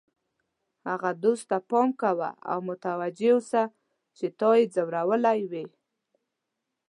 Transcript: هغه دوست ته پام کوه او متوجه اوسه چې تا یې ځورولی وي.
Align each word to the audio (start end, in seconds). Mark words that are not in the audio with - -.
هغه 0.89 1.09
دوست 1.23 1.43
ته 1.49 1.57
پام 1.69 1.89
کوه 2.01 2.29
او 2.51 2.57
متوجه 2.69 3.29
اوسه 3.35 3.63
چې 4.17 4.25
تا 4.39 4.49
یې 4.57 4.63
ځورولی 4.73 5.41
وي. 5.51 5.65